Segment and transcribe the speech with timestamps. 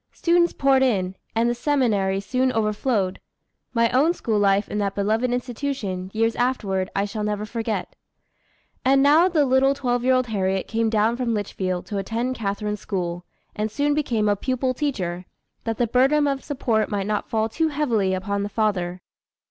[0.13, 3.19] Students poured in, and the seminary soon overflowed.
[3.71, 7.95] My own school life in that beloved institution, years afterward, I shall never forget.
[8.83, 12.79] And now the little twelve year old Harriet came down from Litchfield to attend Catharine's
[12.81, 13.25] school,
[13.55, 15.27] and soon become a pupil teacher,
[15.65, 19.01] that the burden of support might not fall too heavily upon the father.